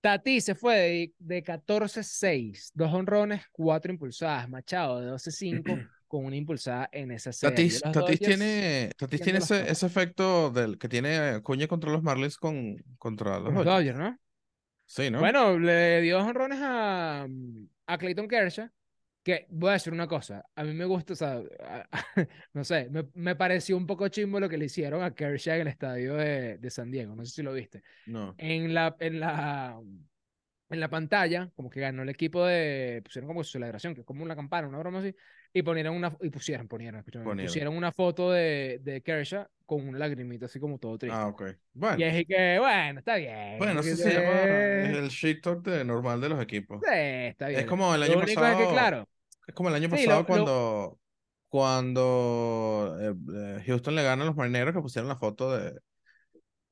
[0.00, 4.48] Tati se fue de, 14-6, dos honrones, cuatro impulsadas.
[4.48, 5.62] Machado de 12-5
[6.12, 7.70] con una impulsada en esa serie.
[7.80, 12.76] Tatis, tiene, Tatis tiene ese, ese, efecto del que tiene Cuña contra los Marlins con,
[12.98, 14.18] contra los, Dodgers, ¿no?
[14.84, 15.20] Sí, ¿no?
[15.20, 17.26] Bueno, le dio dos honrones a,
[17.86, 18.68] a Clayton Kershaw
[19.22, 21.40] que voy a decir una cosa, a mí me gusta, o sea,
[22.52, 25.60] no sé, me, me, pareció un poco chimbo lo que le hicieron a Kershaw en
[25.62, 27.82] el estadio de, de, San Diego, no sé si lo viste.
[28.04, 28.34] No.
[28.36, 29.80] En la, en la,
[30.68, 34.06] en la pantalla, como que ganó el equipo de, pusieron como su celebración, que es
[34.06, 35.14] como una campana, una broma así,
[35.54, 40.46] y ponieron una, y pusieron, ponieron, pusieron una foto de, de Kershaw con un lagrimito
[40.46, 41.16] así como todo triste.
[41.16, 41.42] Ah, ok.
[41.74, 41.98] Bueno.
[41.98, 43.58] Y es que, bueno, está bien.
[43.58, 46.80] Bueno, eso se llama el shit talk de normal de los equipos.
[46.82, 47.60] Sí, está bien.
[47.60, 48.60] Es como el año pasado.
[48.60, 49.08] Es, que, claro,
[49.46, 50.98] es como el año pasado cuando,
[51.48, 55.78] cuando eh, eh, Houston le gana a los marineros que pusieron la foto de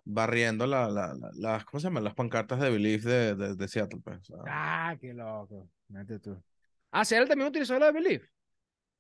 [0.05, 2.01] barriendo la, la, las, ¿cómo se llama?
[2.01, 4.01] Las pancartas de Belief de, de, Seattle.
[4.03, 5.69] Pues, ah, qué loco.
[5.88, 6.43] Mete tú.
[6.90, 8.27] Ah, Seattle también utilizó la de Belief.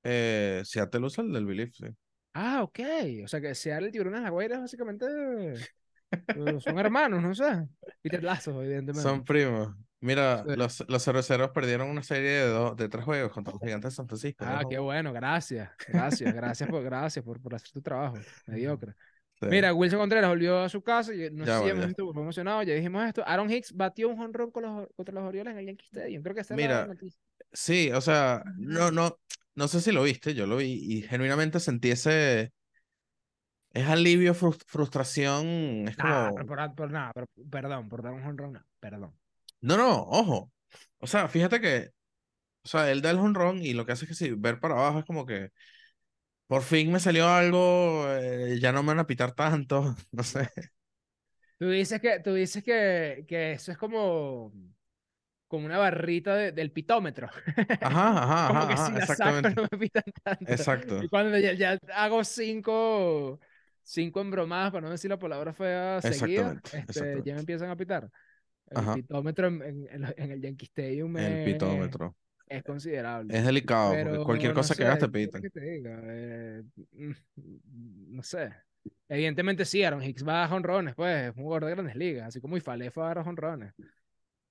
[0.02, 1.86] Eh, Seattle usa el del Belief, sí.
[2.32, 2.80] Ah, ok.
[3.24, 5.06] O sea que Seattle y Tiburones La Guaira básicamente
[6.10, 7.68] eh, son hermanos, no sé.
[8.02, 9.02] Peter Lazo, evidentemente.
[9.02, 9.74] Son primos.
[10.02, 13.92] Mira, los, los cerveceros perdieron una serie de, dos, de tres juegos contra los gigantes
[13.92, 14.44] de San Francisco.
[14.48, 15.70] Ah, qué bueno, gracias.
[15.86, 18.16] Gracias, gracias por, gracias por, por hacer tu trabajo.
[18.46, 18.94] Mediocre.
[19.42, 21.14] Mira, Wilson Contreras volvió a su casa.
[21.14, 22.62] Y no sé si visto, emocionado.
[22.62, 23.22] Ya dijimos esto.
[23.26, 26.22] Aaron Hicks batió un honrón con los, contra los Orioles en el Yankee Stadium.
[26.22, 26.94] Creo que esa Mira, la
[27.52, 29.18] Sí, o sea, no, no,
[29.54, 30.34] no sé si lo viste.
[30.34, 32.52] Yo lo vi y genuinamente sentí ese.
[33.72, 35.88] Es alivio, frustración.
[35.88, 36.34] Es como.
[36.46, 37.12] por, por, nada,
[37.50, 39.14] perdón, por dar un honrón, perdón.
[39.60, 40.52] No, no, ojo.
[40.98, 41.90] O sea, fíjate que.
[42.62, 44.74] O sea, él da el honrón y lo que hace es que si ver para
[44.74, 45.50] abajo es como que
[46.50, 50.50] por fin me salió algo, eh, ya no me van a pitar tanto, no sé.
[51.60, 54.52] Tú dices que, tú dices que, que eso es como,
[55.50, 57.28] como una barrita del pitómetro.
[57.80, 59.60] Ajá, ajá, como que si exactamente.
[59.60, 60.52] no me pitan tanto.
[60.52, 61.02] Exacto.
[61.02, 63.40] Y cuando ya, hago cinco,
[63.82, 68.08] cinco embromadas, para no decir la palabra fea seguida, este, ya me empiezan a pitar.
[68.70, 71.16] El pitómetro en, en, el Yankee Stadium.
[71.16, 72.14] El pitómetro
[72.46, 73.36] es considerable.
[73.36, 75.42] Es delicado, porque cualquier cosa que hagas te pitan.
[75.44, 77.12] Eh, mm,
[78.14, 78.52] no sé.
[79.08, 82.40] Evidentemente sí, Aaron Hicks va a honrones, pues, es un jugador de grandes ligas, así
[82.40, 83.74] como Ifale fue a honrones.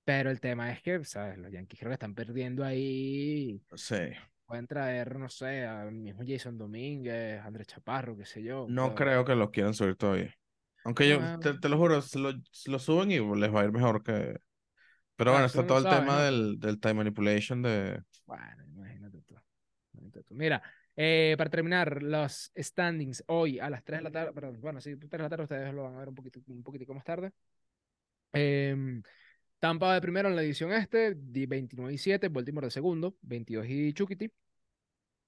[0.04, 1.38] Pero el tema es que, ¿sabes?
[1.38, 3.62] Los Yankees creo que están perdiendo ahí.
[3.74, 3.96] Sí.
[4.46, 8.66] Pueden traer, no sé, al mismo Jason Domínguez, Andrés Chaparro, qué sé yo.
[8.68, 10.34] No creo que los quieran subir todavía.
[10.84, 12.32] Aunque yo, te, lo juro, lo,
[12.66, 14.40] lo suben y les va a ir mejor que,
[15.20, 18.02] pero bueno, está todo el tema del, del, time manipulation de...
[18.24, 19.34] Bueno, imagínate tú.
[20.30, 20.62] Mira,
[20.96, 24.96] eh, para terminar, los standings hoy a las 3 de la tarde, perdón, bueno, sí,
[24.96, 27.32] 3 de la tarde ustedes lo van a ver un poquito, un poquitico más tarde.
[28.32, 29.02] Eh,
[29.60, 33.92] Tampa de primero en la edición este, 29 y 7, Baltimore de segundo, 22 y
[33.92, 34.32] Chukiti.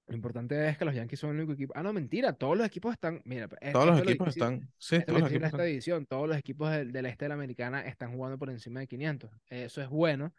[0.07, 1.73] Lo importante es que los Yankees son el único equipo.
[1.77, 2.33] Ah, no, mentira.
[2.33, 3.21] Todos los equipos están.
[3.25, 4.69] Mira, todos los equipos están.
[4.77, 6.05] Sí, todos los equipos esta edición.
[6.07, 9.31] Todos los equipos del, este de la americana están jugando por encima de 500.
[9.49, 10.33] Eso es bueno,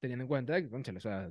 [0.00, 1.30] teniendo en cuenta que, conchale, o sea,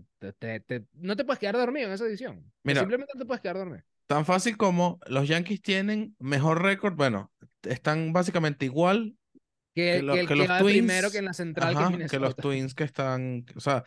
[0.94, 2.50] no te puedes quedar dormido en esa edición.
[2.64, 3.84] Mira, simplemente no te puedes quedar dormido.
[4.06, 6.96] Tan fácil como los Yankees tienen mejor récord.
[6.96, 7.34] Bueno,
[7.64, 9.17] están básicamente igual
[9.78, 10.78] que, los, que, los Twins.
[10.78, 13.46] primero que en la central que, que los Twins que están.
[13.56, 13.84] O sea,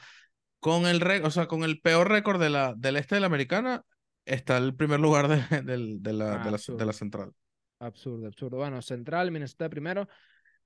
[0.60, 3.82] con el, o sea, con el peor récord de la, del este de la americana,
[4.24, 7.32] está el primer lugar de, de, de, la, de, la, de, la, central.
[7.80, 8.58] Absurdo, absurdo.
[8.58, 10.08] Bueno, central, Minnesota primero.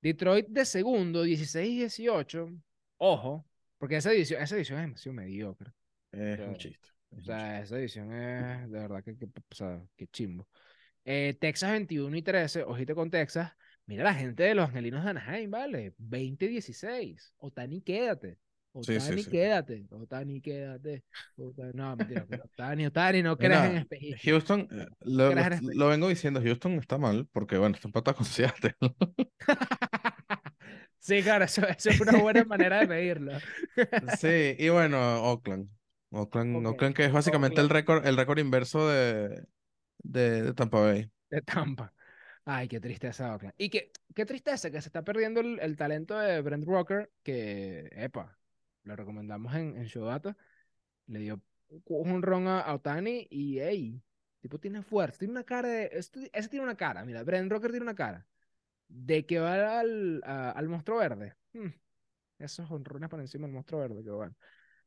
[0.03, 2.61] Detroit de segundo, 16-18.
[2.99, 3.47] Ojo,
[3.79, 5.73] porque esa edición, esa edición es demasiado mediocre.
[6.13, 6.89] Es un chiste.
[7.17, 10.47] o sea, esa edición es de verdad que, que, o sea, que chimbo.
[11.07, 13.53] Eh, Texas 21 y 13, ojito con Texas.
[13.87, 15.95] Mira la gente de los angelinos de Anaheim, ¿vale?
[15.99, 17.33] 20-16.
[17.37, 18.39] Otani, quédate.
[18.73, 19.87] Otani, quédate.
[19.91, 21.05] Otani, quédate.
[21.75, 22.27] No, mentira.
[22.45, 24.21] Otani, Otani, no creas en espejismo.
[24.25, 25.33] Houston, eh, lo,
[25.75, 28.75] lo, vengo diciendo, Houston está mal porque, bueno, está empatado con Seattle.
[30.99, 33.33] sí, claro, eso, es una buena manera de medirlo.
[34.19, 35.69] sí, y bueno, Oakland.
[36.11, 39.45] Oakland, Oakland que es básicamente el récord el récord inverso de,
[39.99, 41.11] de, de, Tampa Bay.
[41.29, 41.93] De Tampa.
[42.47, 43.55] Ay, qué tristeza, Oakland.
[43.57, 47.89] Y qué, qué tristeza que se está perdiendo el, el talento de Brent Rocker, que,
[47.93, 48.39] epa,
[48.83, 50.37] lo recomendamos en, en Showdata,
[51.07, 51.43] le dio
[51.87, 54.03] un ron a, Otani y, hey,
[54.41, 57.71] tipo tiene fuerza, tiene una cara de, este, ese tiene una cara, mira, Brendan Rocker
[57.71, 58.27] tiene una cara
[58.89, 61.35] de que va al, al monstruo verde.
[61.53, 61.69] Hmm,
[62.39, 64.35] esos honrones por encima del monstruo verde, que bueno.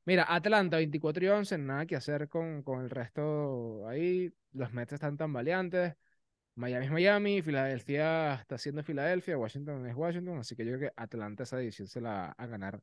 [0.06, 4.34] Mira, Atlanta 24 y 11, nada que hacer con, con el resto ahí.
[4.54, 5.96] Los Mets están tan valientes.
[6.58, 10.94] Miami es Miami, Filadelfia está siendo Filadelfia, Washington es Washington, así que yo creo que
[10.96, 12.82] Atlanta esa división se la va a ganar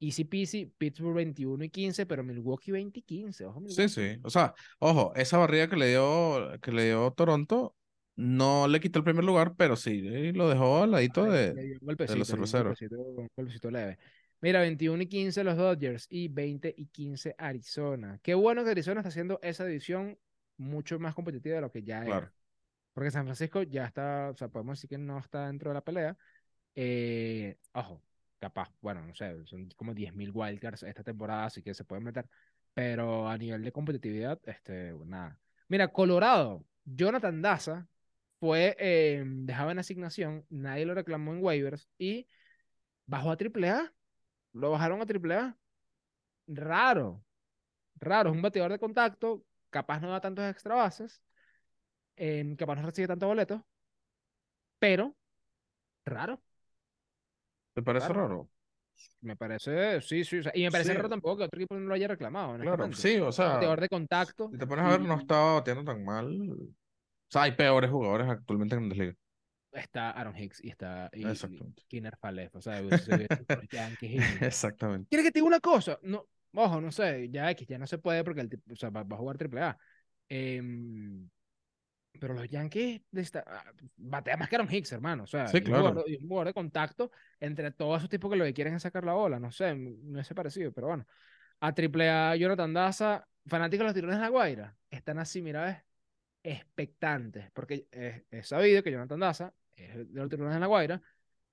[0.00, 3.46] Easy peasy, Pittsburgh 21 y 15, pero Milwaukee 20 y 15.
[3.46, 4.18] Ojo, Sí, sí.
[4.24, 7.76] O sea, ojo, esa barrida que le dio, que le dio Toronto
[8.16, 11.78] no le quitó el primer lugar, pero sí lo dejó al ladito de, de,
[12.16, 12.80] los cerveceros.
[12.82, 13.98] Un golpecito, leve.
[14.40, 18.18] Mira, 21 y 15 los Dodgers y 20 y 15 Arizona.
[18.22, 20.18] Qué bueno que Arizona está haciendo esa división
[20.56, 22.32] mucho más competitiva de lo que ya era.
[22.94, 25.80] Porque San Francisco ya está, o sea, podemos decir que no está dentro de la
[25.84, 26.16] pelea.
[26.76, 28.02] Eh, ojo,
[28.38, 32.26] capaz, bueno, no sé, son como 10.000 wildcards esta temporada, así que se pueden meter.
[32.74, 35.38] Pero a nivel de competitividad, este, nada.
[35.68, 37.88] Mira, Colorado, Jonathan Daza
[38.40, 42.28] fue eh, en asignación, nadie lo reclamó en waivers y
[43.06, 43.92] bajó a AAA.
[44.52, 45.56] Lo bajaron a AAA.
[46.46, 47.24] Raro,
[47.96, 51.22] raro, es un bateador de contacto, capaz no da tantos extra bases,
[52.16, 53.60] eh, capaz no recibe tantos boletos,
[54.78, 55.14] pero
[56.04, 56.40] raro.
[57.74, 58.48] ¿Te parece raro?
[59.20, 60.40] Me parece, sí, sí.
[60.54, 62.56] y me parece raro tampoco que otro equipo no lo haya reclamado.
[62.58, 63.58] Claro, sí, o sea.
[63.58, 64.50] de contacto.
[64.50, 66.50] Si te pones a ver, no estaba bateando tan mal.
[66.52, 66.68] O
[67.28, 69.14] sea, hay peores jugadores actualmente en la liga.
[69.72, 71.24] Está Aaron Hicks y está y,
[71.88, 72.54] Kinner Falef.
[72.54, 72.78] O sea,
[74.40, 75.08] Exactamente.
[75.08, 75.98] ¿Quieres que te diga una cosa?
[76.02, 78.90] No, ojo, no sé, ya X, ya no se puede porque el tipo, o sea,
[78.90, 79.76] va, a jugar AAA.
[80.28, 80.62] Eh,
[82.18, 83.02] Pero los Yankees
[83.46, 83.64] ah,
[83.96, 85.24] batean más que Aaron Hicks, hermano.
[85.24, 86.04] O sea, sí, claro.
[86.06, 89.14] un jugador de contacto entre todos esos tipos que lo que quieren es sacar la
[89.14, 89.38] bola.
[89.38, 91.06] No sé, no es parecido, pero bueno.
[91.60, 95.64] A triple A, Jonathan Daza, fanáticos de los tirones de la Guaira, están así, mira,
[95.64, 95.78] ves,
[96.42, 97.50] expectantes.
[97.52, 101.02] Porque es, sabido que Jonathan Daza es de los tirones de la Guaira,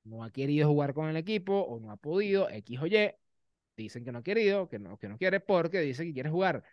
[0.03, 3.11] no ha querido jugar con el equipo o no ha podido, X o Y.
[3.77, 6.63] Dicen que no ha querido, que no, que no quiere, porque dice que quiere jugar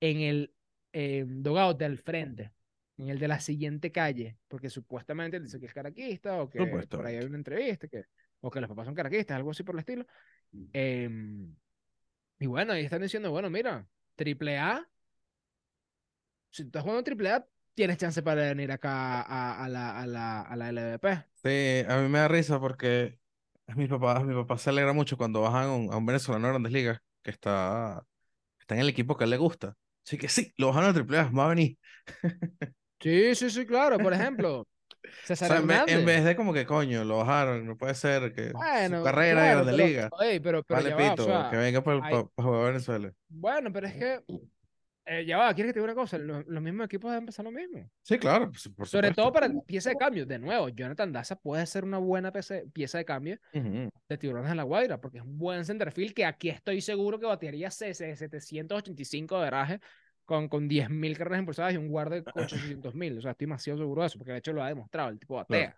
[0.00, 0.54] en el
[0.92, 2.52] eh, dogout del frente
[2.96, 7.06] en el de la siguiente calle, porque supuestamente dice que es caraquista o que por
[7.06, 8.04] ahí hay una entrevista, que,
[8.40, 10.06] o que los papás son caraquistas, algo así por el estilo.
[10.72, 11.54] Em,
[12.38, 14.88] y bueno, ahí están diciendo, bueno, mira, triple A,
[16.50, 20.42] si tú estás jugando triple A, tienes chance para venir acá a, la, a, la,
[20.42, 21.24] a la LVP.
[21.42, 23.18] Sí, a mí me da risa porque
[23.76, 26.52] mi papá, mi papá se alegra mucho cuando bajan a un, a un venezolano de
[26.52, 28.06] Grandes Ligas que está,
[28.60, 29.76] está en el equipo que a él le gusta.
[30.06, 31.78] Así que sí, lo bajan a triple A, va a venir.
[33.00, 33.98] Sí, sí, sí, claro.
[33.98, 34.66] Por ejemplo,
[35.24, 39.62] César en, vez, de como que coño, lo bajaron, no puede ser que su carrera
[39.64, 40.10] de liga.
[40.42, 42.00] pero, pero vale, pito, que venga para
[42.36, 43.12] jugar a Venezuela.
[43.28, 44.20] Bueno, pero es que
[45.06, 46.16] eh, ya va, ¿quieres que te diga una cosa?
[46.16, 47.90] Los, mismos equipos deben empezar lo mismo.
[48.02, 50.24] Sí, claro, por Sobre todo para pieza de cambio.
[50.24, 54.62] De nuevo, Jonathan Daza puede ser una buena pieza de cambio de Tiburones en la
[54.62, 59.80] Guaira, porque es un buen centerfield que aquí estoy seguro que batería 785 de veraje
[60.24, 63.18] con, con 10.000 carreras impulsadas y un guardia con 800.000.
[63.18, 65.36] O sea, estoy demasiado seguro de eso, porque de hecho lo ha demostrado, el tipo
[65.36, 65.76] batea.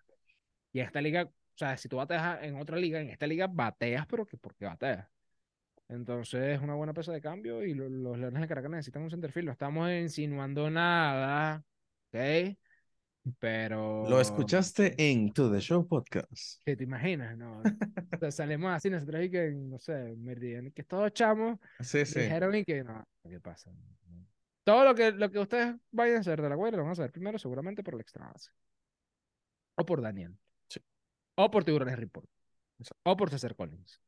[0.73, 3.47] Y en esta liga, o sea, si tú bateas en otra liga, en esta liga
[3.47, 5.07] bateas, pero que porque bateas.
[5.89, 9.45] Entonces es una buena pieza de cambio y los, Leones de Caracas necesitan un centerfield.
[9.45, 11.63] No estamos insinuando nada,
[12.09, 12.57] ¿ok?
[13.39, 14.07] Pero.
[14.09, 16.61] Lo escuchaste en To The Show Podcast.
[16.65, 17.37] ¿Qué te imaginas?
[17.37, 17.61] No.
[18.31, 22.21] salimos así nosotros y que, no sé, me que todos chamos sí, sí.
[22.21, 23.71] dijeron y que no, ¿qué pasa?
[24.67, 26.91] Todo lo que, lo que ustedes vayan a hacer de la guerra lo van a
[26.91, 28.51] hacer primero seguramente por el extra base.
[29.75, 30.37] O por Daniel.
[30.67, 30.81] Sí.
[31.35, 32.29] O por Tiburones Report.
[33.03, 34.01] O por César Collins.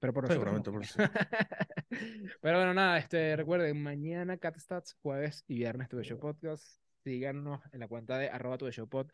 [0.00, 0.82] Pero por Seguramente por
[2.40, 6.80] Pero bueno, nada, este, recuerden, mañana CatStats, jueves y viernes tuve Show Podcast.
[7.04, 9.06] Síganos en la cuenta de arroba tuve Show Pod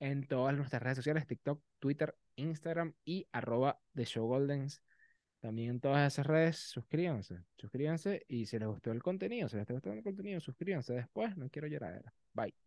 [0.00, 4.82] en todas nuestras redes sociales, TikTok, Twitter, Instagram y arroba The Show Goldens.
[5.44, 9.64] También en todas esas redes, suscríbanse, suscríbanse y si les gustó el contenido, si les
[9.64, 12.02] está gustando el contenido, suscríbanse después, no quiero llorar.
[12.32, 12.63] Bye.